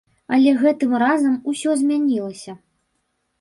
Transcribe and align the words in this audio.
Але 0.35 0.53
гэтым 0.61 0.95
разам 1.03 1.35
усё 1.51 1.75
змянілася. 1.83 2.57